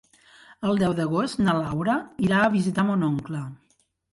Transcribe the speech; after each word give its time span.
El 0.69 0.79
deu 0.83 0.95
d'agost 0.99 1.43
na 1.49 1.55
Laura 1.59 1.99
irà 2.29 2.41
a 2.47 2.51
visitar 2.57 2.87
mon 2.89 3.07
oncle. 3.11 3.45